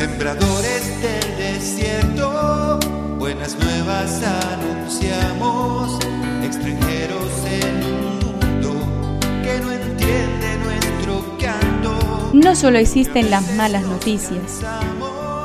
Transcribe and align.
Sembradores 0.00 1.02
del 1.02 1.36
desierto, 1.36 2.78
buenas 3.18 3.54
nuevas 3.58 4.22
anunciamos, 4.22 5.98
extranjeros 6.42 7.30
en 7.44 7.84
un 7.84 8.18
mundo 8.18 9.20
que 9.42 9.60
no 9.60 9.70
entiende 9.70 10.56
nuestro 10.64 11.36
canto. 11.38 12.30
No 12.32 12.56
solo 12.56 12.78
existen 12.78 13.30
las 13.30 13.54
malas 13.56 13.82
noticias. 13.82 14.62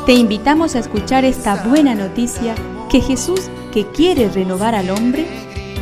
Te 0.05 0.13
invitamos 0.13 0.77
a 0.77 0.79
escuchar 0.79 1.25
esta 1.25 1.65
buena 1.65 1.93
noticia 1.93 2.55
que 2.89 3.01
Jesús, 3.01 3.49
que 3.73 3.85
quiere 3.87 4.29
renovar 4.29 4.73
al 4.73 4.89
hombre, 4.89 5.27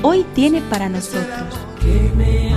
hoy 0.02 0.26
tiene 0.34 0.64
para 0.64 0.90
nosotros. 0.90 1.60
Que 1.80 2.12
me 2.16 2.55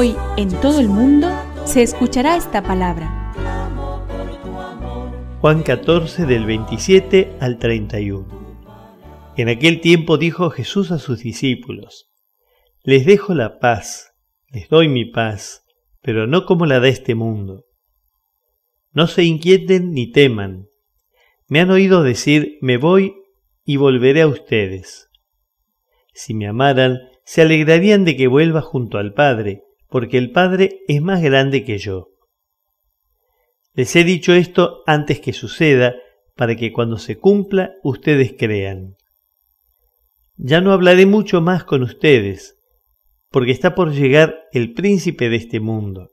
Hoy 0.00 0.14
en 0.36 0.48
todo 0.60 0.78
el 0.78 0.86
mundo 0.86 1.26
se 1.64 1.82
escuchará 1.82 2.36
esta 2.36 2.62
palabra. 2.62 3.32
Juan 5.40 5.64
14 5.64 6.24
del 6.24 6.46
27 6.46 7.32
al 7.40 7.58
31. 7.58 8.24
En 9.36 9.48
aquel 9.48 9.80
tiempo 9.80 10.16
dijo 10.16 10.50
Jesús 10.50 10.92
a 10.92 11.00
sus 11.00 11.18
discípulos, 11.24 12.12
Les 12.84 13.06
dejo 13.06 13.34
la 13.34 13.58
paz, 13.58 14.12
les 14.50 14.68
doy 14.68 14.86
mi 14.86 15.04
paz, 15.04 15.64
pero 16.00 16.28
no 16.28 16.46
como 16.46 16.64
la 16.64 16.78
de 16.78 16.90
este 16.90 17.16
mundo. 17.16 17.64
No 18.92 19.08
se 19.08 19.24
inquieten 19.24 19.90
ni 19.90 20.12
teman. 20.12 20.68
Me 21.48 21.58
han 21.58 21.72
oído 21.72 22.04
decir, 22.04 22.56
me 22.60 22.76
voy 22.76 23.16
y 23.64 23.78
volveré 23.78 24.22
a 24.22 24.28
ustedes. 24.28 25.10
Si 26.14 26.34
me 26.34 26.46
amaran, 26.46 27.00
se 27.24 27.42
alegrarían 27.42 28.04
de 28.04 28.16
que 28.16 28.28
vuelva 28.28 28.60
junto 28.60 28.98
al 28.98 29.12
Padre, 29.12 29.64
porque 29.88 30.18
el 30.18 30.30
Padre 30.30 30.80
es 30.86 31.02
más 31.02 31.22
grande 31.22 31.64
que 31.64 31.78
yo. 31.78 32.08
Les 33.74 33.94
he 33.96 34.04
dicho 34.04 34.32
esto 34.34 34.82
antes 34.86 35.20
que 35.20 35.32
suceda, 35.32 35.94
para 36.36 36.54
que 36.54 36.72
cuando 36.72 36.98
se 36.98 37.16
cumpla 37.16 37.72
ustedes 37.82 38.34
crean. 38.38 38.94
Ya 40.36 40.60
no 40.60 40.72
hablaré 40.72 41.04
mucho 41.04 41.40
más 41.40 41.64
con 41.64 41.82
ustedes, 41.82 42.56
porque 43.30 43.50
está 43.50 43.74
por 43.74 43.92
llegar 43.92 44.36
el 44.52 44.72
príncipe 44.72 45.28
de 45.28 45.36
este 45.36 45.58
mundo. 45.58 46.10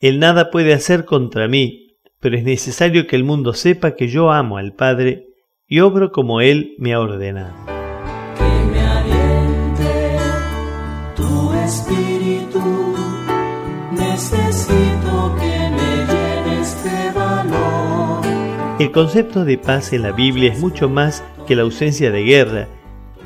Él 0.00 0.18
nada 0.18 0.50
puede 0.50 0.72
hacer 0.74 1.04
contra 1.04 1.46
mí, 1.48 1.96
pero 2.20 2.36
es 2.36 2.44
necesario 2.44 3.06
que 3.06 3.16
el 3.16 3.24
mundo 3.24 3.52
sepa 3.52 3.94
que 3.94 4.08
yo 4.08 4.32
amo 4.32 4.58
al 4.58 4.74
Padre 4.74 5.26
y 5.66 5.80
obro 5.80 6.10
como 6.10 6.40
Él 6.40 6.74
me 6.78 6.92
ha 6.92 7.00
ordenado. 7.00 7.77
El 18.78 18.92
concepto 18.92 19.44
de 19.44 19.58
paz 19.58 19.92
en 19.92 20.02
la 20.02 20.12
Biblia 20.12 20.52
es 20.52 20.60
mucho 20.60 20.88
más 20.88 21.24
que 21.46 21.56
la 21.56 21.62
ausencia 21.62 22.12
de 22.12 22.22
guerra 22.22 22.68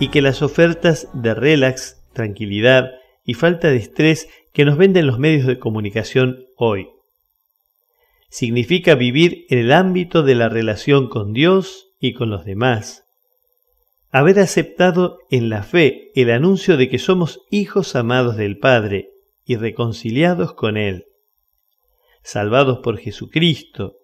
y 0.00 0.08
que 0.08 0.22
las 0.22 0.40
ofertas 0.40 1.08
de 1.12 1.34
relax, 1.34 2.02
tranquilidad 2.14 2.90
y 3.24 3.34
falta 3.34 3.68
de 3.68 3.76
estrés 3.76 4.28
que 4.52 4.64
nos 4.64 4.78
venden 4.78 5.06
los 5.06 5.18
medios 5.18 5.46
de 5.46 5.58
comunicación 5.58 6.46
hoy. 6.56 6.88
Significa 8.30 8.94
vivir 8.94 9.44
en 9.50 9.58
el 9.58 9.72
ámbito 9.72 10.22
de 10.22 10.34
la 10.34 10.48
relación 10.48 11.08
con 11.08 11.34
Dios 11.34 11.90
y 12.00 12.14
con 12.14 12.30
los 12.30 12.44
demás. 12.44 13.04
Haber 14.10 14.40
aceptado 14.40 15.18
en 15.30 15.50
la 15.50 15.62
fe 15.62 16.10
el 16.14 16.30
anuncio 16.30 16.76
de 16.76 16.88
que 16.88 16.98
somos 16.98 17.40
hijos 17.50 17.94
amados 17.94 18.36
del 18.36 18.58
Padre 18.58 19.10
y 19.44 19.56
reconciliados 19.56 20.54
con 20.54 20.76
Él. 20.76 21.04
Salvados 22.22 22.78
por 22.82 22.98
Jesucristo, 22.98 23.94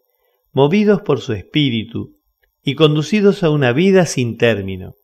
movidos 0.53 1.03
por 1.03 1.21
su 1.21 1.33
Espíritu 1.33 2.17
y 2.63 2.75
conducidos 2.75 3.43
a 3.43 3.51
una 3.51 3.73
vida 3.73 4.07
sin 4.07 4.37
término 4.37 4.95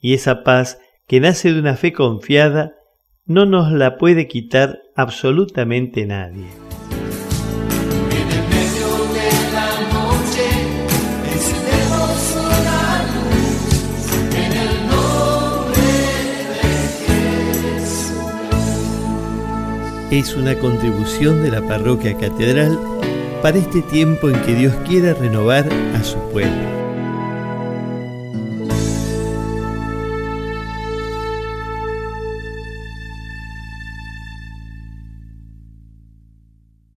y 0.00 0.14
esa 0.14 0.42
paz 0.42 0.78
que 1.06 1.20
nace 1.20 1.52
de 1.52 1.60
una 1.60 1.76
fe 1.76 1.92
confiada 1.92 2.72
no 3.26 3.46
nos 3.46 3.70
la 3.70 3.98
puede 3.98 4.26
quitar 4.26 4.80
absolutamente 4.96 6.06
nadie. 6.06 6.69
Es 20.10 20.34
una 20.34 20.58
contribución 20.58 21.40
de 21.40 21.52
la 21.52 21.62
parroquia 21.62 22.18
catedral 22.18 22.76
para 23.42 23.58
este 23.58 23.80
tiempo 23.80 24.28
en 24.28 24.42
que 24.42 24.56
Dios 24.56 24.74
quiere 24.84 25.14
renovar 25.14 25.72
a 25.94 26.02
su 26.02 26.18
pueblo. 26.30 26.79